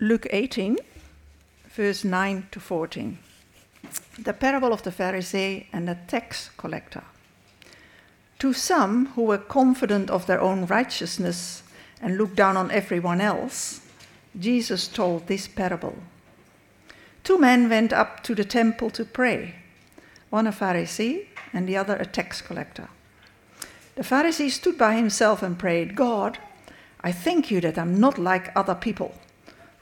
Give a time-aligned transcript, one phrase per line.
[0.00, 0.76] Luke 18,
[1.68, 3.16] verse 9 to 14.
[4.18, 7.04] The parable of the Pharisee and the tax collector.
[8.40, 11.62] To some who were confident of their own righteousness
[12.02, 13.82] and looked down on everyone else,
[14.38, 15.96] Jesus told this parable.
[17.22, 19.54] Two men went up to the temple to pray,
[20.28, 22.88] one a Pharisee and the other a tax collector.
[23.94, 26.38] The Pharisee stood by himself and prayed, God,
[27.00, 29.14] I thank you that I'm not like other people,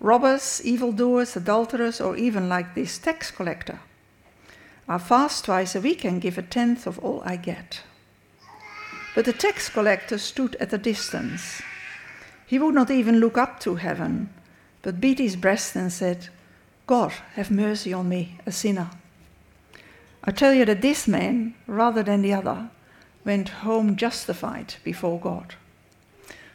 [0.02, 3.78] robbers, evildoers, adulterers, or even like this tax collector.
[4.88, 7.82] I fast twice a week and give a tenth of all I get.
[9.14, 11.62] But the tax collector stood at a distance.
[12.46, 14.30] He would not even look up to heaven,
[14.82, 16.28] but beat his breast and said,
[16.86, 18.90] God, have mercy on me, a sinner.
[20.24, 22.70] I tell you that this man, rather than the other,
[23.24, 25.54] went home justified before God.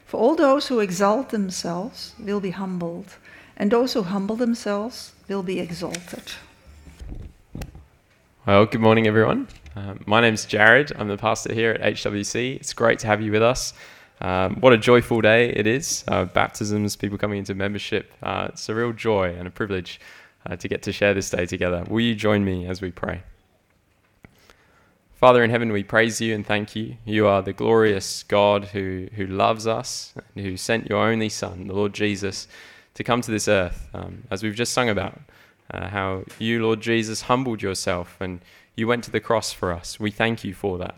[0.05, 3.15] For all those who exalt themselves will be humbled,
[3.57, 6.31] and those who humble themselves will be exalted.
[8.45, 9.47] Well, good morning, everyone.
[9.75, 10.93] Um, my name's Jared.
[10.97, 12.55] I'm the pastor here at HWC.
[12.55, 13.73] It's great to have you with us.
[14.21, 16.03] Um, what a joyful day it is.
[16.07, 18.13] Uh, baptisms, people coming into membership.
[18.23, 19.99] Uh, it's a real joy and a privilege
[20.45, 21.83] uh, to get to share this day together.
[21.89, 23.23] Will you join me as we pray?
[25.15, 26.95] Father in heaven, we praise you and thank you.
[27.03, 31.67] You are the glorious God who, who loves us and who sent your only Son,
[31.67, 32.47] the Lord Jesus,
[32.97, 35.21] to come to this earth, um, as we've just sung about.
[35.69, 38.39] Uh, how you, Lord Jesus, humbled yourself and
[38.75, 39.99] you went to the cross for us.
[39.99, 40.95] We thank you for that.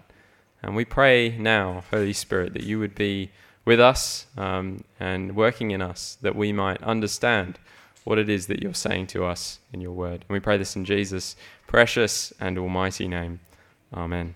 [0.63, 3.31] And we pray now, Holy Spirit, that you would be
[3.65, 7.59] with us um, and working in us, that we might understand
[8.05, 10.23] what it is that you're saying to us in your word.
[10.27, 11.35] And we pray this in Jesus'
[11.67, 13.41] precious and almighty name.
[13.93, 14.35] Amen.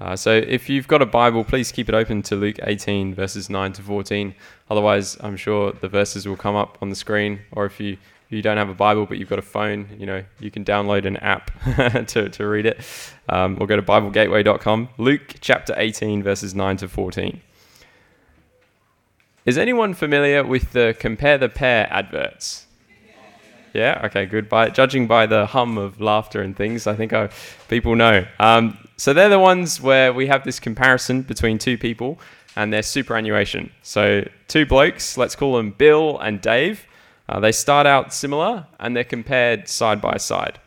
[0.00, 3.50] Uh, so if you've got a Bible, please keep it open to Luke 18, verses
[3.50, 4.34] 9 to 14.
[4.70, 7.40] Otherwise, I'm sure the verses will come up on the screen.
[7.52, 10.22] Or if you, you don't have a Bible but you've got a phone, you know,
[10.38, 11.50] you can download an app
[12.08, 12.80] to, to read it.
[13.28, 14.90] Um, or go to BibleGateway.com.
[14.98, 17.40] Luke chapter 18, verses 9 to 14.
[19.44, 22.66] Is anyone familiar with the Compare the Pair adverts?
[23.74, 24.00] Yeah.
[24.04, 24.26] Okay.
[24.26, 24.48] Good.
[24.48, 27.30] By judging by the hum of laughter and things, I think I,
[27.68, 28.26] people know.
[28.38, 32.18] Um, so they're the ones where we have this comparison between two people
[32.56, 33.70] and their superannuation.
[33.82, 36.84] So two blokes, let's call them Bill and Dave.
[37.28, 40.58] Uh, they start out similar and they're compared side by side.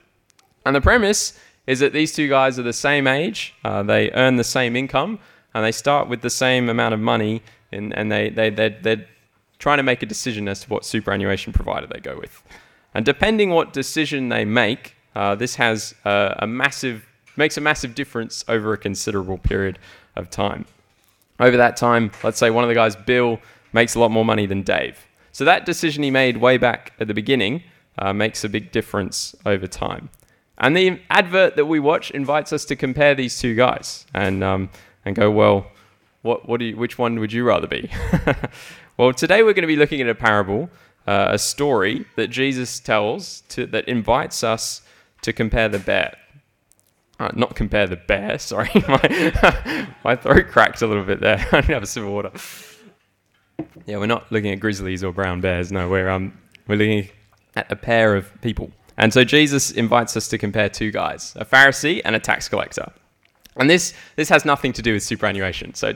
[0.65, 1.37] And the premise
[1.67, 5.19] is that these two guys are the same age, uh, they earn the same income,
[5.53, 9.05] and they start with the same amount of money, and, and they, they, they're, they're
[9.59, 12.41] trying to make a decision as to what superannuation provider they go with.
[12.93, 17.05] And depending what decision they make, uh, this has uh, a massive
[17.35, 19.79] makes a massive difference over a considerable period
[20.15, 20.65] of time.
[21.39, 23.39] Over that time, let's say one of the guys, Bill,
[23.73, 25.05] makes a lot more money than Dave.
[25.31, 27.63] So that decision he made way back at the beginning
[27.97, 30.09] uh, makes a big difference over time.
[30.57, 34.69] And the advert that we watch invites us to compare these two guys and um,
[35.05, 35.71] and go, well,
[36.21, 37.89] what what do you, which one would you rather be?
[38.97, 40.69] well, today we're going to be looking at a parable
[41.07, 44.81] uh, a story that Jesus tells to, that invites us
[45.21, 46.15] to compare the bear.
[47.21, 48.71] Uh, not compare the bear, sorry.
[48.87, 51.37] my, my throat cracked a little bit there.
[51.51, 52.31] I didn't have a sip of water.
[53.85, 55.71] Yeah, we're not looking at grizzlies or brown bears.
[55.71, 56.35] No, we're, um,
[56.67, 57.09] we're looking
[57.55, 58.71] at a pair of people.
[58.97, 62.91] And so Jesus invites us to compare two guys, a Pharisee and a tax collector.
[63.55, 65.93] And this, this has nothing to do with superannuation, so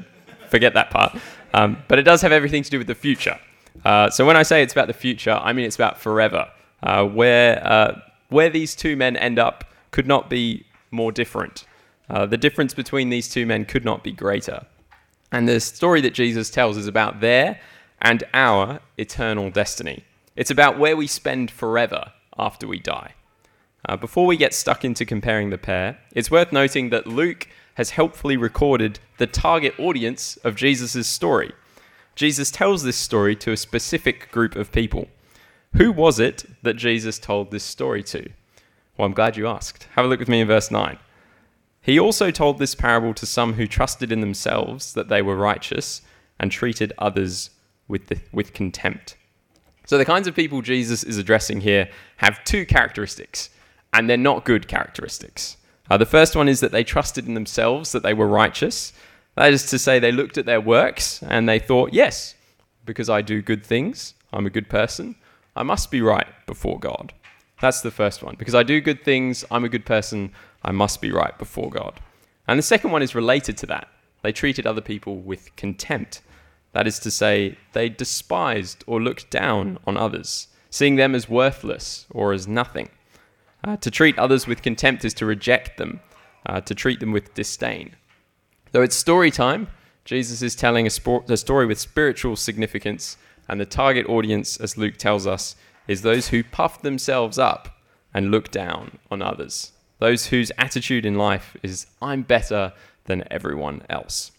[0.49, 1.17] forget that part.
[1.55, 3.39] Um, but it does have everything to do with the future.
[3.83, 6.51] Uh, so when I say it's about the future, I mean it's about forever.
[6.83, 7.99] Uh, where uh,
[8.29, 10.65] where these two men end up could not be
[10.95, 11.65] more different.
[12.09, 14.65] Uh, the difference between these two men could not be greater.
[15.31, 17.59] And the story that Jesus tells is about their
[18.01, 20.03] and our eternal destiny.
[20.35, 23.13] It's about where we spend forever after we die.
[23.87, 27.91] Uh, before we get stuck into comparing the pair, it's worth noting that Luke has
[27.91, 31.51] helpfully recorded the target audience of Jesus' story.
[32.15, 35.07] Jesus tells this story to a specific group of people.
[35.73, 38.29] Who was it that Jesus told this story to?
[38.97, 39.87] Well, I'm glad you asked.
[39.95, 40.97] Have a look with me in verse 9.
[41.81, 46.01] He also told this parable to some who trusted in themselves that they were righteous
[46.39, 47.51] and treated others
[47.87, 49.15] with, the, with contempt.
[49.85, 53.51] So, the kinds of people Jesus is addressing here have two characteristics,
[53.93, 55.57] and they're not good characteristics.
[55.89, 58.93] Uh, the first one is that they trusted in themselves that they were righteous,
[59.35, 62.35] that is to say, they looked at their works and they thought, yes,
[62.85, 65.15] because I do good things, I'm a good person,
[65.55, 67.13] I must be right before God.
[67.61, 68.35] That's the first one.
[68.37, 70.31] Because I do good things, I'm a good person,
[70.63, 71.99] I must be right before God.
[72.47, 73.87] And the second one is related to that.
[74.21, 76.21] They treated other people with contempt.
[76.73, 82.05] That is to say, they despised or looked down on others, seeing them as worthless
[82.11, 82.89] or as nothing.
[83.63, 86.01] Uh, to treat others with contempt is to reject them,
[86.45, 87.95] uh, to treat them with disdain.
[88.71, 89.67] Though it's story time,
[90.03, 93.17] Jesus is telling a, sport, a story with spiritual significance,
[93.47, 95.55] and the target audience, as Luke tells us,
[95.87, 97.79] is those who puff themselves up
[98.13, 99.71] and look down on others.
[99.99, 102.73] Those whose attitude in life is, I'm better
[103.05, 104.31] than everyone else.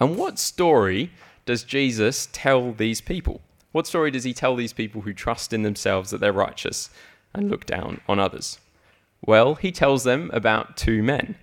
[0.00, 1.10] And what story
[1.44, 3.40] does Jesus tell these people?
[3.72, 6.90] What story does he tell these people who trust in themselves that they're righteous
[7.34, 8.58] and look down on others?
[9.24, 11.36] Well, he tells them about two men.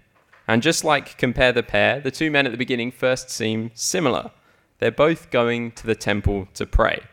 [0.47, 4.31] And just like compare the pair, the two men at the beginning first seem similar.
[4.79, 7.03] They're both going to the temple to pray.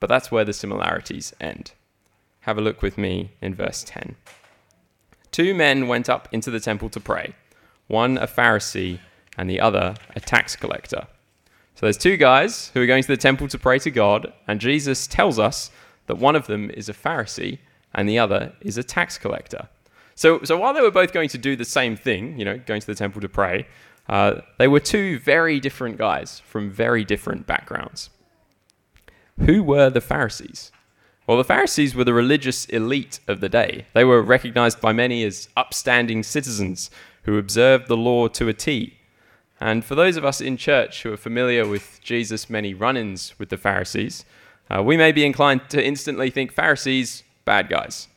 [0.00, 1.72] But that's where the similarities end.
[2.40, 4.16] Have a look with me in verse 10.
[5.32, 7.34] Two men went up into the temple to pray,
[7.88, 9.00] one a Pharisee
[9.36, 11.06] and the other a tax collector.
[11.74, 14.60] So there's two guys who are going to the temple to pray to God, and
[14.60, 15.70] Jesus tells us
[16.06, 17.58] that one of them is a Pharisee
[17.94, 19.68] and the other is a tax collector.
[20.14, 22.80] So, so while they were both going to do the same thing, you know, going
[22.80, 23.66] to the temple to pray,
[24.08, 28.08] uh, they were two very different guys from very different backgrounds.
[29.44, 30.72] Who were the Pharisees?
[31.26, 33.86] Well, the Pharisees were the religious elite of the day.
[33.92, 36.90] They were recognized by many as upstanding citizens
[37.24, 38.96] who observed the law to a T.
[39.60, 43.38] And for those of us in church who are familiar with Jesus' many run ins
[43.38, 44.24] with the Pharisees,
[44.70, 48.08] uh, we may be inclined to instantly think Pharisees, bad guys.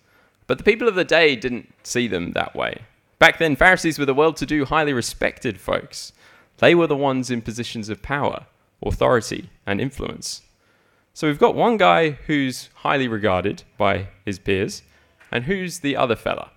[0.47, 2.83] But the people of the day didn't see them that way.
[3.17, 6.13] Back then, Pharisees were the well to do, highly respected folks.
[6.57, 8.45] They were the ones in positions of power,
[8.81, 10.41] authority, and influence.
[11.19, 14.83] So we've got one guy who's highly regarded by his peers,
[15.33, 16.51] and who's the other fella?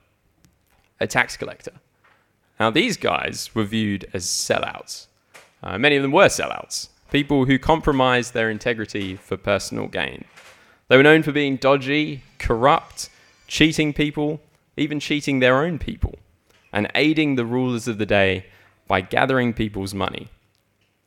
[1.01, 1.73] A tax collector.
[2.61, 5.09] Now, these guys were viewed as sellouts.
[5.65, 10.27] Uh, many of them were sellouts, people who compromised their integrity for personal gain.
[10.87, 13.11] They were known for being dodgy, corrupt,
[13.49, 14.41] cheating people,
[14.77, 16.21] even cheating their own people,
[16.73, 18.47] and aiding the rulers of the day
[18.87, 20.29] by gathering people's money.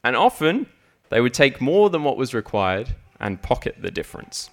[0.03, 0.65] And often,
[1.07, 4.49] they would take more than what was required and pocket the difference.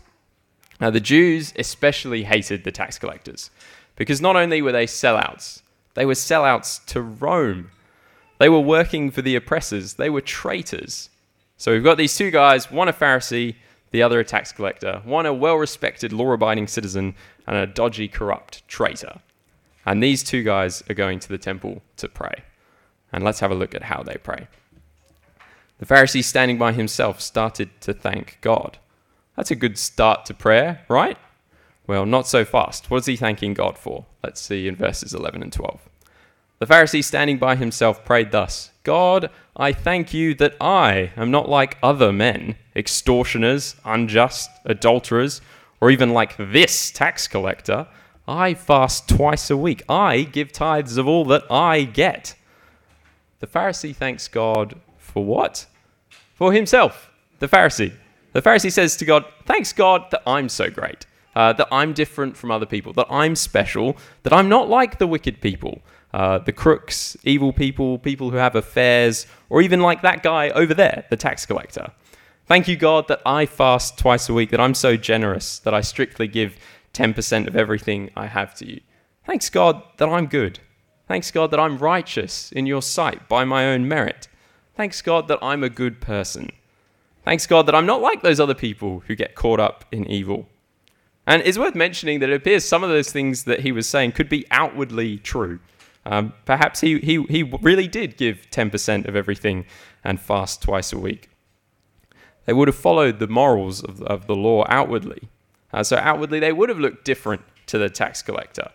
[0.80, 3.50] Now, the Jews especially hated the tax collectors
[3.96, 5.62] because not only were they sellouts,
[5.94, 7.70] they were sellouts to Rome.
[8.38, 11.10] They were working for the oppressors, they were traitors.
[11.56, 13.54] So we've got these two guys, one a Pharisee,
[13.92, 17.14] the other a tax collector, one a well respected, law abiding citizen,
[17.46, 19.20] and a dodgy, corrupt traitor.
[19.86, 22.42] And these two guys are going to the temple to pray.
[23.12, 24.48] And let's have a look at how they pray.
[25.82, 28.78] The Pharisee, standing by himself, started to thank God.
[29.36, 31.18] That's a good start to prayer, right?
[31.88, 32.88] Well, not so fast.
[32.88, 34.06] What is he thanking God for?
[34.22, 35.80] Let's see in verses 11 and 12.
[36.60, 41.48] The Pharisee, standing by himself, prayed thus God, I thank you that I am not
[41.48, 45.40] like other men, extortioners, unjust, adulterers,
[45.80, 47.88] or even like this tax collector.
[48.28, 49.82] I fast twice a week.
[49.88, 52.36] I give tithes of all that I get.
[53.40, 55.66] The Pharisee thanks God for what?
[56.42, 57.08] For himself,
[57.38, 57.92] the Pharisee.
[58.32, 61.06] The Pharisee says to God, Thanks God that I'm so great,
[61.36, 65.06] uh, that I'm different from other people, that I'm special, that I'm not like the
[65.06, 70.24] wicked people, uh, the crooks, evil people, people who have affairs, or even like that
[70.24, 71.92] guy over there, the tax collector.
[72.46, 75.80] Thank you, God, that I fast twice a week, that I'm so generous, that I
[75.80, 76.56] strictly give
[76.92, 78.80] 10% of everything I have to you.
[79.26, 80.58] Thanks, God, that I'm good.
[81.06, 84.26] Thanks, God, that I'm righteous in your sight by my own merit.
[84.76, 86.50] Thanks, God, that I'm a good person.
[87.24, 90.48] Thanks, God, that I'm not like those other people who get caught up in evil.
[91.26, 94.12] And it's worth mentioning that it appears some of those things that he was saying
[94.12, 95.60] could be outwardly true.
[96.04, 99.66] Um, perhaps he, he, he really did give 10% of everything
[100.02, 101.28] and fast twice a week
[102.44, 105.28] they would have followed the morals of, of the law outwardly.
[105.72, 108.70] Uh, so, outwardly, they would have looked different to the tax collector.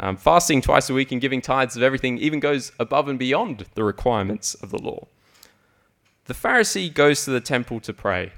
[0.00, 3.66] Um, fasting twice a week and giving tithes of everything even goes above and beyond
[3.74, 5.06] the requirements of the law.
[6.26, 8.32] The Pharisee goes to the temple to pray,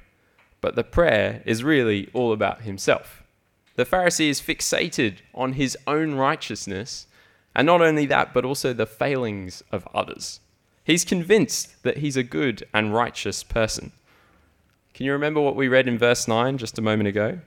[0.60, 3.22] but the prayer is really all about himself.
[3.76, 7.06] The Pharisee is fixated on his own righteousness,
[7.54, 10.40] and not only that, but also the failings of others.
[10.84, 13.92] He's convinced that he's a good and righteous person.
[14.92, 17.38] Can you remember what we read in verse 9 just a moment ago?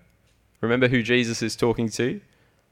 [0.59, 2.19] Remember who Jesus is talking to?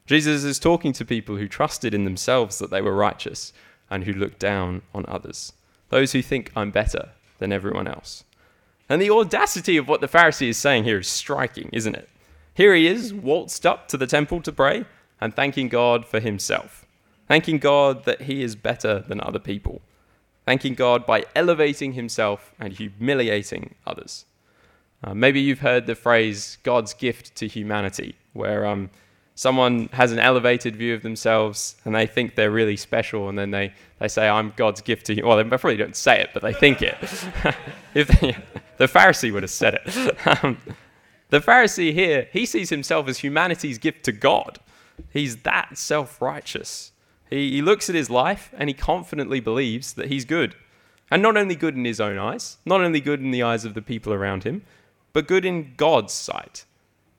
[0.08, 3.54] Jesus is talking to people who trusted in themselves that they were righteous
[3.92, 5.54] and who looked down on others.
[5.90, 7.10] Those who think I'm better
[7.40, 8.24] than everyone else.
[8.88, 12.10] And the audacity of what the Pharisee is saying here is striking, isn't it?
[12.54, 14.86] Here he is, waltzed up to the temple to pray
[15.22, 16.86] and thanking God for himself,
[17.28, 19.82] thanking God that he is better than other people,
[20.46, 24.26] thanking God by elevating himself and humiliating others.
[25.04, 28.90] Uh, maybe you've heard the phrase God's gift to humanity, where um,
[29.40, 33.52] someone has an elevated view of themselves and they think they're really special, and then
[33.52, 35.26] they, they say, I'm God's gift to you.
[35.26, 36.98] Well, they probably don't say it, but they think it.
[37.94, 38.36] if they,
[38.76, 40.44] the Pharisee would have said it.
[40.44, 40.58] um,
[41.30, 44.60] the Pharisee here, he sees himself as humanity's gift to God.
[45.10, 46.92] He's that self righteous.
[47.30, 50.54] He, he looks at his life and he confidently believes that he's good.
[51.10, 53.74] And not only good in his own eyes, not only good in the eyes of
[53.74, 54.64] the people around him,
[55.14, 56.66] but good in God's sight.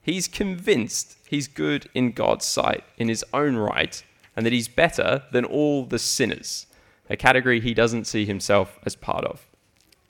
[0.02, 4.02] He's convinced he's good in God's sight, in his own right,
[4.34, 6.66] and that he's better than all the sinners,
[7.08, 9.46] a category he doesn't see himself as part of.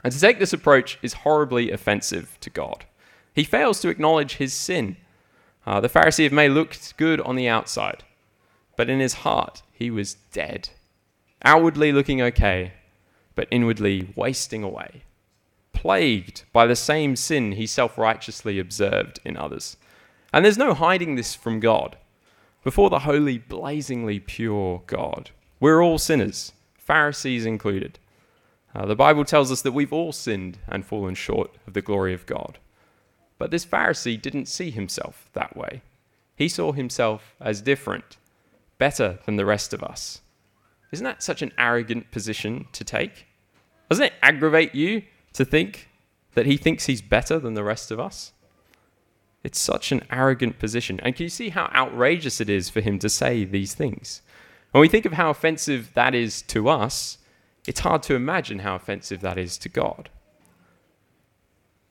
[0.05, 2.85] And to take this approach is horribly offensive to God.
[3.35, 4.97] He fails to acknowledge his sin.
[5.67, 8.05] Uh, the Pharisee of May looked good on the outside,
[8.77, 10.71] but in his heart, he was dead.
[11.45, 12.75] Outwardly looking okay,
[13.35, 15.03] but inwardly wasting away
[15.81, 19.79] plagued by the same sin he self righteously observed in others.
[20.31, 21.97] And there's no hiding this from God.
[22.63, 27.99] Before the holy, blazingly pure God, we're all sinners, Pharisees included.
[28.75, 32.13] Uh, the Bible tells us that we've all sinned and fallen short of the glory
[32.13, 32.59] of God.
[33.39, 35.81] But this Pharisee didn't see himself that way.
[36.37, 38.19] He saw himself as different,
[38.77, 40.21] better than the rest of us.
[40.93, 43.27] Isn't that such an arrogant position to take?
[43.89, 45.89] Doesn't it aggravate you to think
[46.35, 48.33] that he thinks he's better than the rest of us?
[49.43, 51.01] It's such an arrogant position.
[51.03, 54.23] And can you see how outrageous it is for him to say these things?
[54.73, 57.19] When we think of how offensive that is to us,
[57.67, 60.11] it's hard to imagine how offensive that is to God.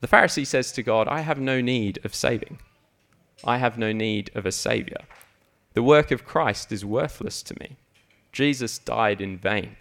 [0.02, 2.60] The Pharisee says to God, I have no need of saving.
[3.44, 5.02] I have no need of a Savior.
[5.74, 7.78] The work of Christ is worthless to me.
[8.32, 9.76] Jesus died in vain.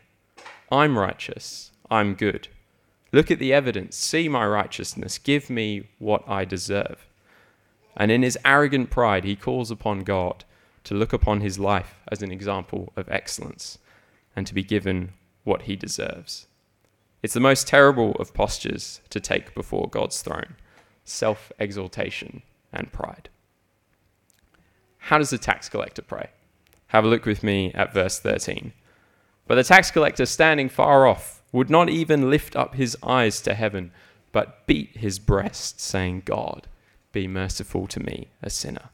[0.70, 1.70] I'm righteous.
[1.90, 2.48] I'm good.
[3.12, 3.96] Look at the evidence.
[3.96, 5.18] See my righteousness.
[5.18, 7.06] Give me what I deserve.
[7.96, 10.44] And in his arrogant pride, he calls upon God
[10.84, 13.78] to look upon his life as an example of excellence
[14.36, 15.12] and to be given
[15.44, 16.46] what he deserves.
[17.22, 20.56] It's the most terrible of postures to take before God's throne
[21.04, 23.30] self exaltation and pride.
[24.98, 26.30] How does the tax collector pray?
[26.88, 28.72] Have a look with me at verse 13.
[29.46, 33.54] But the tax collector, standing far off, would not even lift up his eyes to
[33.54, 33.90] heaven,
[34.32, 36.68] but beat his breast, saying, God,
[37.12, 38.90] be merciful to me, a sinner.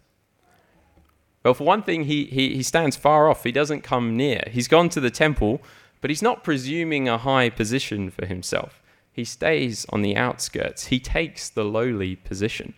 [1.44, 3.44] Well, for one thing, he, he, he stands far off.
[3.44, 4.42] He doesn't come near.
[4.50, 5.60] He's gone to the temple,
[6.00, 8.82] but he's not presuming a high position for himself.
[9.12, 10.86] He stays on the outskirts.
[10.86, 12.74] He takes the lowly position.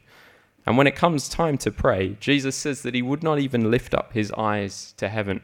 [0.66, 3.94] And when it comes time to pray, Jesus says that he would not even lift
[3.94, 5.42] up his eyes to heaven.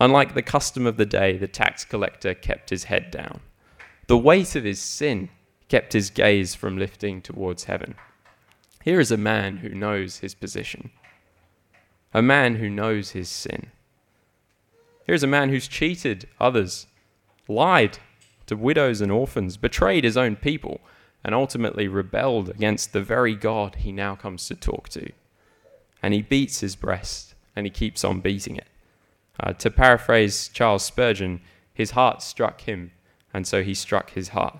[0.00, 3.40] Unlike the custom of the day, the tax collector kept his head down.
[4.06, 5.28] The weight of his sin
[5.68, 7.94] kept his gaze from lifting towards heaven.
[8.82, 10.90] Here is a man who knows his position,
[12.12, 13.70] a man who knows his sin.
[15.04, 16.86] Here's a man who's cheated others,
[17.48, 17.98] lied
[18.46, 20.80] to widows and orphans, betrayed his own people,
[21.24, 25.10] and ultimately rebelled against the very God he now comes to talk to.
[26.02, 28.66] And he beats his breast and he keeps on beating it.
[29.38, 31.40] Uh, to paraphrase Charles Spurgeon,
[31.72, 32.90] his heart struck him
[33.32, 34.58] and so he struck his heart.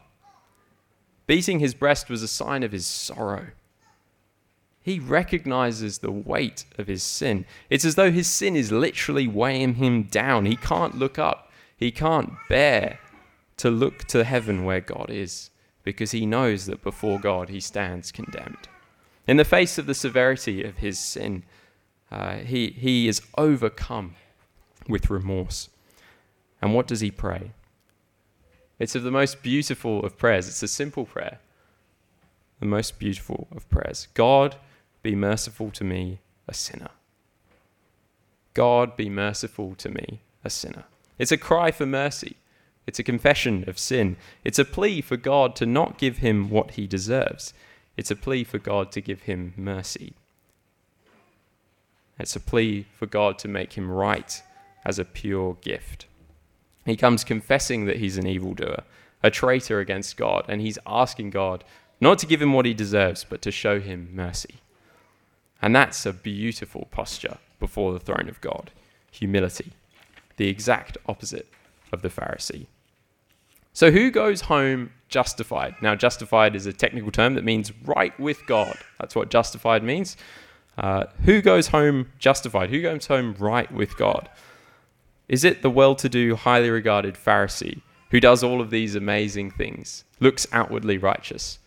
[1.27, 3.49] Beating his breast was a sign of his sorrow.
[4.83, 7.47] He recognizes the weight of his sin.
[7.71, 10.45] It's as though his sin is literally weighing him down.
[10.47, 12.99] He can't look up, he can't bear
[13.59, 15.51] to look to heaven where God is,
[15.85, 18.69] because he knows that before God he stands condemned.
[19.27, 21.45] In the face of the severity of his sin,
[22.11, 24.17] uh, he, he is overcome
[24.89, 25.69] with remorse.
[26.61, 27.53] And what does he pray?
[28.83, 30.49] It's of the most beautiful of prayers.
[30.49, 31.39] It's a simple prayer.
[32.59, 34.09] The most beautiful of prayers.
[34.13, 34.57] God,
[35.05, 36.91] be merciful to me, a sinner.
[38.55, 40.83] God, be merciful to me, a sinner.
[41.17, 42.35] It's a cry for mercy.
[42.85, 44.17] It's a confession of sin.
[44.43, 47.55] It's a plea for God to not give him what he deserves.
[47.97, 50.15] It's a plea for God to give him mercy.
[52.19, 54.43] It's a plea for God to make him right
[54.85, 56.07] as a pure gift.
[56.85, 58.83] He comes confessing that he's an evildoer,
[59.23, 61.65] a traitor against God, and he's asking God
[62.01, 64.57] not to give him what he deserves, but to show him mercy.
[65.61, 68.73] And that's a beautiful posture before the throne of God
[69.13, 69.73] humility,
[70.37, 71.47] the exact opposite
[71.93, 72.67] of the Pharisee.
[73.75, 75.77] So, who goes home justified?
[75.81, 78.77] Now, justified is a technical term that means right with God.
[78.99, 80.17] That's what justified means.
[80.77, 82.71] Uh, who goes home justified?
[82.71, 84.29] Who goes home right with God?
[85.33, 89.51] Is it the well to do, highly regarded Pharisee who does all of these amazing
[89.51, 91.59] things, looks outwardly righteous?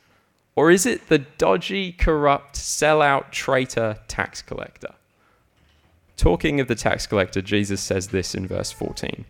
[0.55, 4.93] Or is it the dodgy, corrupt, sellout, traitor tax collector?
[6.15, 9.25] Talking of the tax collector, Jesus says this in verse 14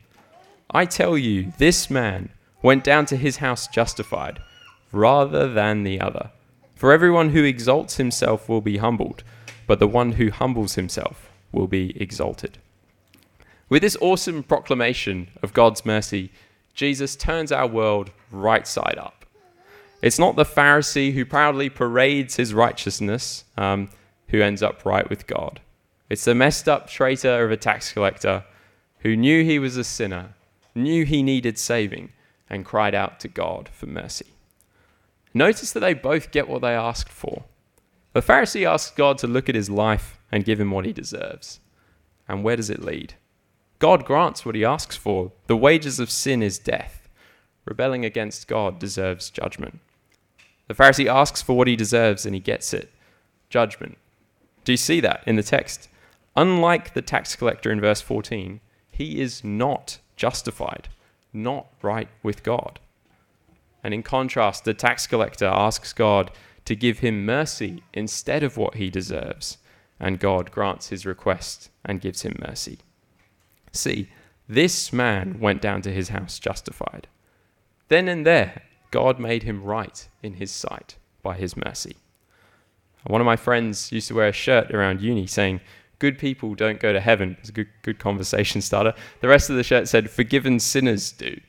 [0.70, 2.28] I tell you, this man
[2.62, 4.42] went down to his house justified
[4.92, 6.32] rather than the other.
[6.76, 9.24] For everyone who exalts himself will be humbled,
[9.66, 12.58] but the one who humbles himself will be exalted.
[13.68, 16.32] With this awesome proclamation of God's mercy,
[16.76, 19.26] Jesus turns our world right side up.
[20.04, 23.90] It's not the Pharisee who proudly parades his righteousness um,
[24.28, 25.62] who ends up right with God.
[26.10, 28.44] It's the messed up traitor of a tax collector
[29.00, 30.36] who knew he was a sinner,
[30.76, 32.12] knew he needed saving,
[32.48, 34.28] and cried out to God for mercy.
[35.34, 37.46] Notice that they both get what they asked for.
[38.14, 41.60] The Pharisee asks God to look at his life and give him what he deserves.
[42.28, 43.16] And where does it lead?
[43.80, 45.32] God grants what he asks for.
[45.48, 47.10] The wages of sin is death.
[47.66, 49.80] Rebelling against God deserves judgment.
[50.68, 52.92] The Pharisee asks for what he deserves and he gets it
[53.50, 53.98] judgment.
[54.64, 55.90] Do you see that in the text?
[56.36, 58.60] Unlike the tax collector in verse 14,
[58.92, 60.90] he is not justified,
[61.32, 62.80] not right with God.
[63.84, 66.32] And in contrast, the tax collector asks God
[66.66, 69.60] to give him mercy instead of what he deserves,
[70.00, 72.80] and God grants his request and gives him mercy.
[73.76, 74.10] See,
[74.48, 77.08] this man went down to his house justified.
[77.88, 81.98] Then and there, God made him right in his sight by his mercy.
[83.06, 85.62] One of my friends used to wear a shirt around uni saying,
[86.00, 87.38] Good people don't go to heaven.
[87.40, 88.94] It's a good, good conversation starter.
[89.22, 91.40] The rest of the shirt said, Forgiven sinners do.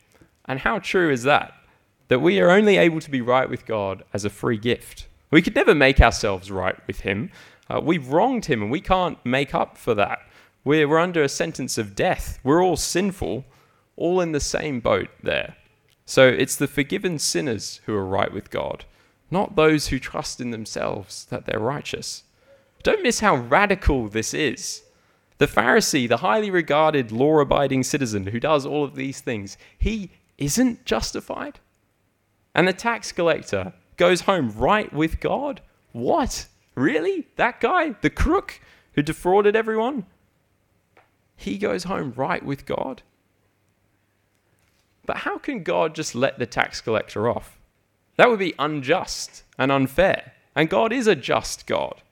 [0.45, 1.55] And how true is that?
[2.09, 5.09] that we are only able to be right with God as a free gift.
[5.31, 7.31] We could never make ourselves right with Him.
[7.69, 10.21] Uh, we've wronged Him and we can't make up for that.
[10.67, 12.41] We're, we're under a sentence of death.
[12.43, 13.45] We're all sinful,
[13.97, 15.55] all in the same boat there.
[16.05, 18.85] So it's the forgiven sinners who are right with God,
[19.31, 22.25] not those who trust in themselves that they're righteous.
[22.83, 24.83] Don't miss how radical this is.
[25.39, 30.11] The Pharisee, the highly regarded law abiding citizen who does all of these things, he
[30.37, 31.61] isn't justified.
[32.57, 35.61] And the tax collector goes home right with God.
[35.93, 36.49] What?
[36.75, 37.29] Really?
[37.37, 37.91] That guy?
[38.01, 38.61] The crook
[38.95, 40.07] who defrauded everyone?
[41.37, 43.03] He goes home right with God?
[45.05, 47.59] But how can God just let the tax collector off?
[48.17, 50.33] That would be unjust and unfair.
[50.55, 52.03] And God is a just God.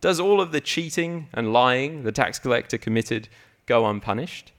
[0.00, 3.28] Does all of the cheating and lying the tax collector committed
[3.66, 4.52] go unpunished?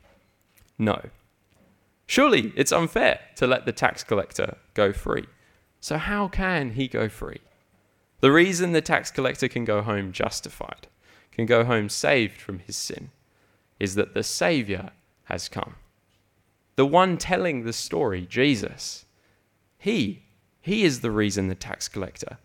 [0.78, 1.10] No.
[2.06, 5.26] Surely it's unfair to let the tax collector go free.
[5.80, 7.40] So, how can he go free?
[8.20, 10.88] The reason the tax collector can go home justified,
[11.32, 13.10] can go home saved from his sin,
[13.82, 14.92] is that the Savior
[15.24, 15.74] has come.
[16.76, 19.06] The one telling the story, Jesus,
[19.80, 20.22] he,
[20.62, 22.38] he is the reason the tax collector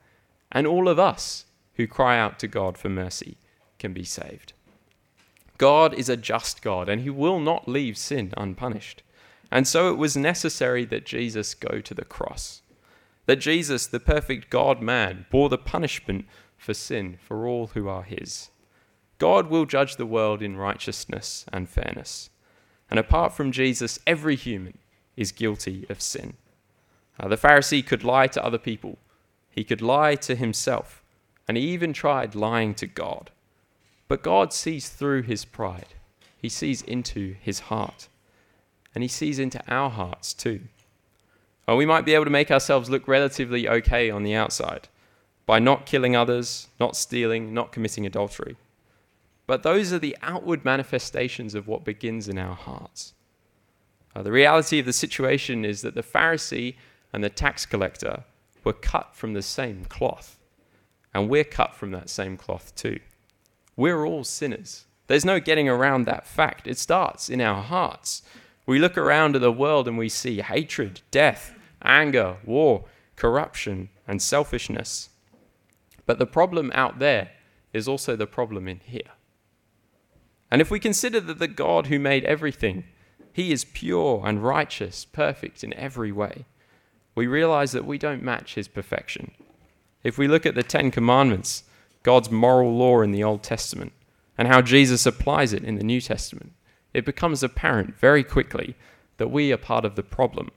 [0.50, 1.44] and all of us
[1.74, 3.36] who cry out to God for mercy
[3.78, 4.54] can be saved.
[5.58, 9.02] God is a just God and he will not leave sin unpunished.
[9.50, 12.62] And so it was necessary that Jesus go to the cross.
[13.26, 16.24] That Jesus, the perfect God man, bore the punishment
[16.56, 18.48] for sin for all who are his.
[19.18, 22.30] God will judge the world in righteousness and fairness.
[22.90, 24.78] And apart from Jesus, every human
[25.16, 26.34] is guilty of sin.
[27.18, 28.98] Uh, the Pharisee could lie to other people,
[29.50, 31.02] he could lie to himself,
[31.48, 33.30] and he even tried lying to God.
[34.08, 35.94] But God sees through his pride,
[36.36, 38.08] he sees into his heart
[38.96, 40.62] and He sees into our hearts too.
[41.68, 44.88] Or we might be able to make ourselves look relatively okay on the outside
[45.44, 48.56] by not killing others, not stealing, not committing adultery.
[49.46, 53.14] But those are the outward manifestations of what begins in our hearts.
[54.14, 56.76] Uh, the reality of the situation is that the Pharisee
[57.12, 58.24] and the tax collector
[58.64, 60.38] were cut from the same cloth,
[61.14, 62.98] and we're cut from that same cloth too.
[63.76, 64.86] We're all sinners.
[65.06, 66.66] There's no getting around that fact.
[66.66, 68.22] It starts in our hearts.
[68.66, 74.20] We look around at the world and we see hatred, death, anger, war, corruption, and
[74.20, 75.10] selfishness.
[76.06, 77.30] But the problem out there
[77.72, 79.12] is also the problem in here.
[80.50, 82.84] And if we consider that the God who made everything,
[83.32, 86.46] he is pure and righteous, perfect in every way,
[87.14, 89.32] we realize that we don't match his perfection.
[90.04, 91.64] If we look at the Ten Commandments,
[92.02, 93.92] God's moral law in the Old Testament,
[94.38, 96.52] and how Jesus applies it in the New Testament,
[96.94, 98.76] it becomes apparent very quickly
[99.16, 100.50] that we are part of the problem.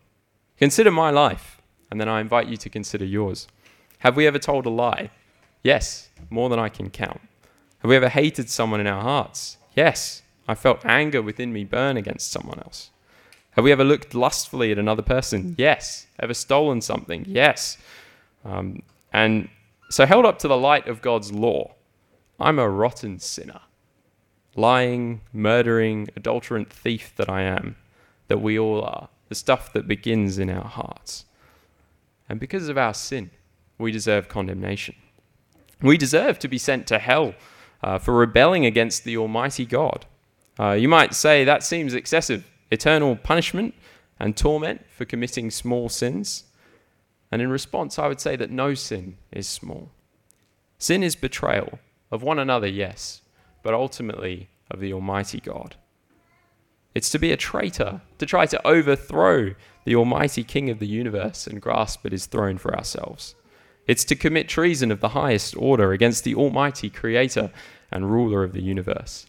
[0.57, 3.47] Consider my life, and then I invite you to consider yours.
[3.99, 5.09] Have we ever told a lie?
[5.63, 7.21] Yes, more than I can count.
[7.79, 9.57] Have we ever hated someone in our hearts?
[9.75, 12.89] Yes, I felt anger within me burn against someone else.
[13.51, 15.55] Have we ever looked lustfully at another person?
[15.57, 16.07] Yes.
[16.19, 17.25] Ever stolen something?
[17.27, 17.77] Yes.
[18.45, 19.49] Um, and
[19.89, 21.75] so, held up to the light of God's law,
[22.39, 23.61] I'm a rotten sinner.
[24.55, 27.75] Lying, murdering, adulterant thief that I am,
[28.27, 31.25] that we all are, the stuff that begins in our hearts.
[32.27, 33.31] And because of our sin,
[33.77, 34.95] we deserve condemnation.
[35.81, 37.33] We deserve to be sent to hell
[37.81, 40.05] uh, for rebelling against the Almighty God.
[40.59, 43.73] Uh, you might say that seems excessive eternal punishment
[44.19, 46.43] and torment for committing small sins.
[47.31, 49.91] And in response, I would say that no sin is small.
[50.77, 51.79] Sin is betrayal
[52.11, 53.21] of one another, yes,
[53.63, 55.75] but ultimately of the Almighty God.
[56.95, 59.53] It's to be a traitor, to try to overthrow
[59.85, 63.35] the Almighty King of the universe and grasp at his throne for ourselves.
[63.89, 67.49] It's to commit treason of the highest order against the Almighty Creator
[67.91, 69.25] and ruler of the universe.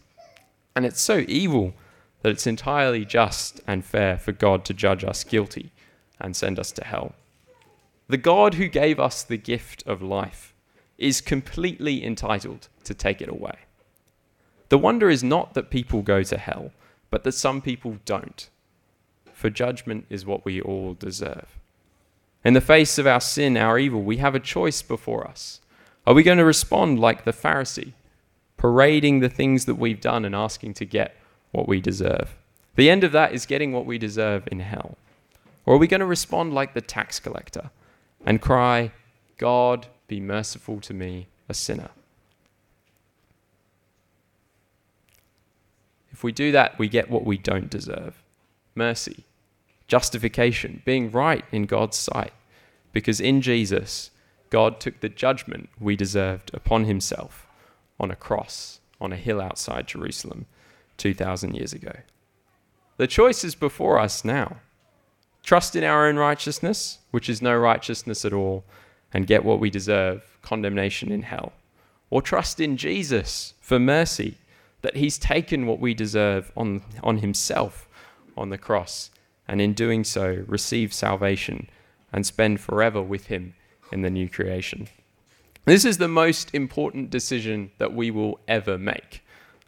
[0.75, 1.73] And it's so evil
[2.21, 5.71] that it's entirely just and fair for God to judge us guilty
[6.19, 7.15] and send us to hell.
[8.07, 10.53] The God who gave us the gift of life
[10.99, 13.57] is completely entitled to take it away.
[14.69, 16.71] The wonder is not that people go to hell,
[17.09, 18.47] but that some people don't.
[19.33, 21.57] For judgment is what we all deserve.
[22.43, 25.61] In the face of our sin, our evil, we have a choice before us.
[26.07, 27.93] Are we going to respond like the Pharisee,
[28.61, 31.15] parading the things that we've done and asking to get
[31.51, 32.35] what we deserve.
[32.75, 34.97] The end of that is getting what we deserve in hell.
[35.65, 37.71] Or are we going to respond like the tax collector
[38.23, 38.91] and cry,
[39.39, 41.89] God, be merciful to me, a sinner?
[46.11, 48.21] If we do that, we get what we don't deserve
[48.75, 49.25] mercy,
[49.91, 52.31] justification, being right in God's sight.
[52.93, 54.09] Because in Jesus,
[54.49, 57.45] God took the judgment we deserved upon himself
[57.99, 60.45] on a cross on a hill outside Jerusalem
[60.95, 61.91] 2,000 years ago.
[62.95, 64.61] The choice is before us now.
[65.43, 68.63] Trust in our own righteousness, which is no righteousness at all,
[69.13, 71.51] and get what we deserve condemnation in hell.
[72.09, 74.37] Or trust in Jesus for mercy,
[74.83, 77.89] that he's taken what we deserve on, on himself
[78.37, 79.09] on the cross,
[79.51, 81.69] and in doing so, receive salvation
[82.11, 83.53] and spend forever with him
[83.91, 84.87] in the new creation.
[85.65, 89.21] This is the most important decision that we will ever make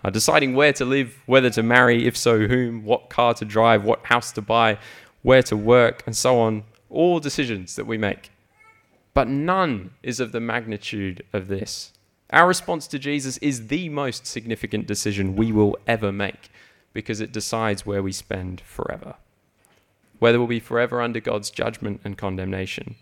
[0.04, 3.84] uh, deciding where to live, whether to marry, if so, whom, what car to drive,
[3.84, 4.78] what house to buy,
[5.22, 6.63] where to work, and so on.
[6.89, 8.30] All decisions that we make.
[9.13, 11.93] But none is of the magnitude of this.
[12.32, 16.50] Our response to Jesus is the most significant decision we will ever make
[16.93, 19.15] because it decides where we spend forever.
[20.19, 22.95] Whether we'll be forever under God's judgment and condemnation,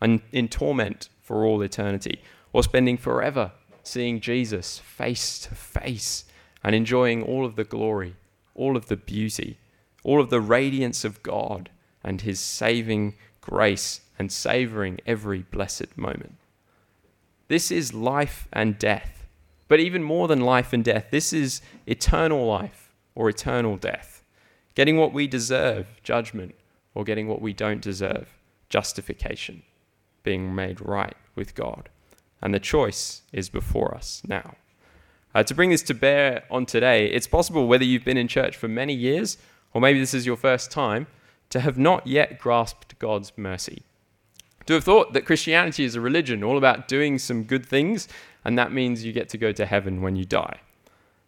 [0.00, 2.20] and in torment for all eternity,
[2.52, 3.52] or spending forever
[3.82, 6.24] seeing Jesus face to face
[6.62, 8.16] and enjoying all of the glory,
[8.54, 9.58] all of the beauty,
[10.02, 11.70] all of the radiance of God
[12.02, 16.36] and His saving grace and savoring every blessed moment.
[17.48, 19.26] This is life and death.
[19.68, 24.15] But even more than life and death, this is eternal life or eternal death.
[24.76, 26.54] Getting what we deserve, judgment,
[26.94, 28.28] or getting what we don't deserve,
[28.68, 29.62] justification,
[30.22, 31.88] being made right with God.
[32.42, 34.54] And the choice is before us now.
[35.34, 38.56] Uh, to bring this to bear on today, it's possible whether you've been in church
[38.56, 39.38] for many years
[39.72, 41.06] or maybe this is your first time
[41.50, 43.82] to have not yet grasped God's mercy.
[44.66, 48.08] To have thought that Christianity is a religion all about doing some good things
[48.44, 50.60] and that means you get to go to heaven when you die.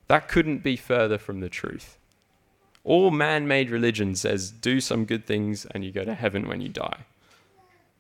[0.07, 1.99] That couldn't be further from the truth.
[2.89, 6.63] All man made religion says do some good things and you go to heaven when
[6.63, 7.01] you die.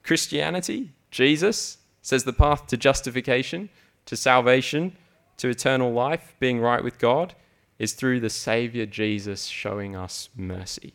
[0.02, 3.68] Christianity, Jesus, says the path to justification,
[4.06, 4.96] to salvation,
[5.36, 7.34] to eternal life, being right with God,
[7.78, 10.94] is through the Savior Jesus showing us mercy.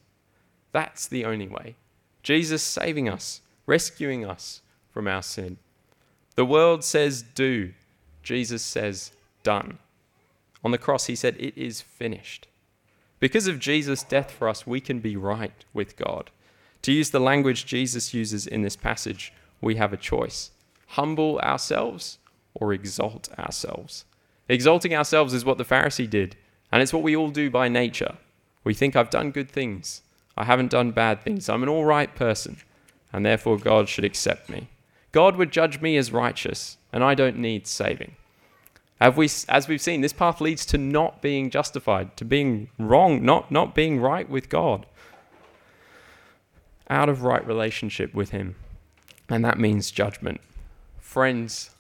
[0.71, 1.75] That's the only way.
[2.23, 5.57] Jesus saving us, rescuing us from our sin.
[6.33, 7.73] The world says do,
[8.23, 9.11] Jesus says
[9.43, 9.77] done.
[10.63, 12.47] On the cross, he said, It is finished.
[13.23, 16.29] Because of Jesus' death for us, we can be right with God.
[16.81, 19.31] To use the language Jesus uses in this passage,
[19.61, 20.51] we have a choice
[20.87, 22.17] humble ourselves
[22.53, 24.03] or exalt ourselves.
[24.49, 26.35] Exalting ourselves is what the Pharisee did,
[26.69, 28.17] and it's what we all do by nature.
[28.65, 30.01] We think, I've done good things,
[30.35, 32.57] I haven't done bad things, I'm an all right person,
[33.13, 34.67] and therefore God should accept me.
[35.13, 38.17] God would judge me as righteous, and I don't need saving.
[39.09, 43.51] We, as we've seen, this path leads to not being justified, to being wrong, not,
[43.51, 44.85] not being right with God,
[46.89, 48.55] out of right relationship with Him.
[49.29, 50.41] And that means judgment.
[50.99, 51.71] Friends,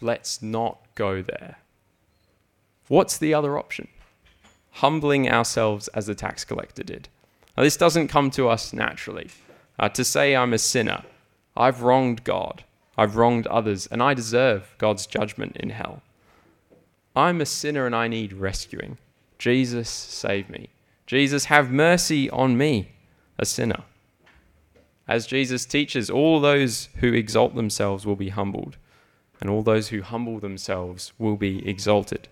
[0.00, 1.58] let's not go there.
[2.88, 3.88] What's the other option?
[4.72, 7.08] Humbling ourselves as the tax collector did.
[7.56, 9.30] Now, this doesn't come to us naturally.
[9.78, 11.04] Uh, to say I'm a sinner,
[11.56, 12.64] I've wronged God,
[12.96, 16.02] I've wronged others, and I deserve God's judgment in hell.
[17.16, 18.98] I'm a sinner and I need rescuing.
[19.38, 20.70] Jesus, save me.
[21.06, 22.92] Jesus, have mercy on me,
[23.38, 23.84] a sinner.
[25.06, 28.78] As Jesus teaches, all those who exalt themselves will be humbled,
[29.40, 32.28] and all those who humble themselves will be exalted.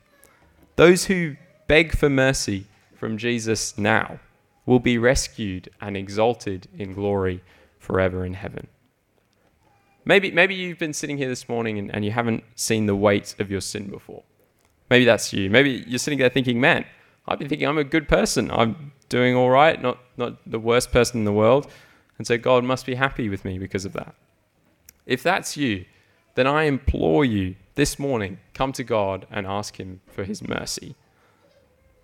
[0.77, 1.37] Those who
[1.69, 2.67] beg for mercy
[2.97, 4.21] from Jesus now
[4.65, 7.43] will be rescued and exalted in glory
[7.79, 8.69] forever in heaven.
[10.05, 13.35] Maybe, maybe you've been sitting here this morning and, and you haven't seen the weight
[13.39, 14.23] of your sin before.
[14.93, 15.49] Maybe that's you.
[15.49, 16.85] Maybe you're sitting there thinking, man,
[17.27, 18.51] I've been thinking I'm a good person.
[18.51, 21.67] I'm doing all right, not, not the worst person in the world.
[22.19, 24.15] And so God must be happy with me because of that.
[25.07, 25.87] If that's you,
[26.35, 30.95] then I implore you this morning come to God and ask Him for His mercy.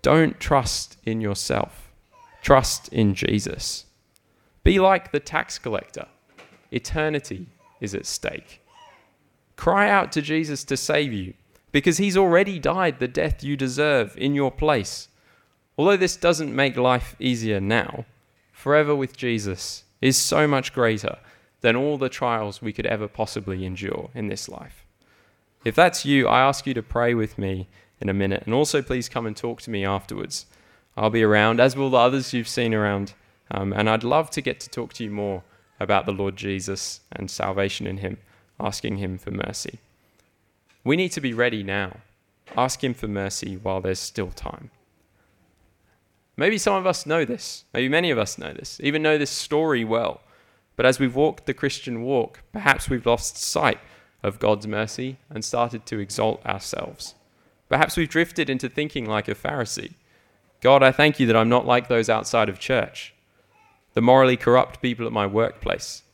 [0.01, 1.93] Don't trust in yourself,
[2.41, 3.85] trust in Jesus.
[4.65, 6.07] Be like the tax collector.
[6.71, 7.49] Eternity
[7.83, 8.63] is at stake.
[9.57, 11.35] Cry out to Jesus to save you
[11.73, 15.09] because he's already died the death you deserve in your place.
[15.77, 18.05] Although this doesn't make life easier now,
[18.53, 21.19] forever with Jesus is so much greater
[21.61, 24.85] than all the trials we could ever possibly endure in this life.
[25.65, 27.69] If that's you, I ask you to pray with me
[28.01, 30.47] in a minute, and also please come and talk to me afterwards.
[30.97, 33.15] I'll be around, as will the others you've seen around,
[33.51, 35.43] um, and I'd love to get to talk to you more
[35.81, 38.19] about the Lord Jesus and salvation in Him,
[38.61, 39.81] asking Him for mercy.
[40.89, 41.99] We need to be ready now.
[42.57, 44.71] Ask Him for mercy while there's still time.
[46.35, 47.67] Maybe some of us know this.
[47.75, 50.23] Maybe many of us know this, even know this story well.
[50.77, 53.81] But as we've walked the Christian walk, perhaps we've lost sight
[54.23, 57.15] of God's mercy and started to exalt ourselves.
[57.69, 59.93] Perhaps we've drifted into thinking like a Pharisee.
[60.63, 63.13] God, I thank you that I'm not like those outside of church,
[63.93, 66.05] the morally corrupt people at my workplace,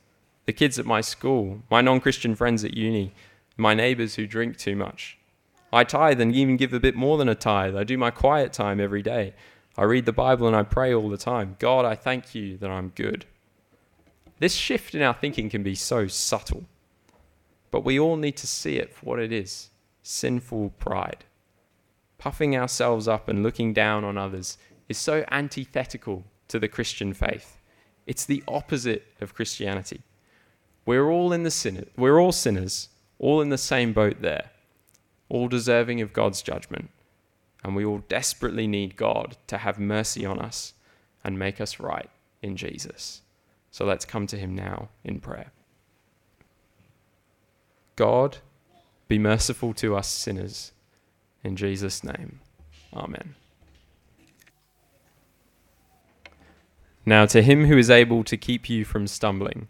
[0.45, 3.13] the kids at my school, my non Christian friends at uni,
[3.57, 5.17] my neighbors who drink too much.
[5.71, 7.75] I tithe and even give a bit more than a tithe.
[7.75, 9.33] I do my quiet time every day.
[9.77, 11.57] I read the Bible and I pray all the time.
[11.59, 13.25] God, I thank you that I'm good.
[14.39, 16.65] This shift in our thinking can be so subtle,
[17.71, 19.69] but we all need to see it for what it is
[20.03, 21.25] sinful pride.
[22.17, 27.59] Puffing ourselves up and looking down on others is so antithetical to the Christian faith.
[28.05, 30.03] It's the opposite of Christianity.
[30.85, 34.51] We're all in the sin- we're all sinners, all in the same boat there,
[35.29, 36.89] all deserving of God's judgment
[37.65, 40.75] and we all desperately need God to have mercy on us
[41.23, 42.11] and make us right
[42.43, 43.23] in Jesus.
[43.71, 45.51] So let's come to Him now in prayer.
[47.95, 48.37] God,
[49.07, 50.73] be merciful to us sinners.
[51.43, 52.39] In Jesus' name,
[52.93, 53.33] Amen.
[57.03, 59.69] Now, to Him who is able to keep you from stumbling,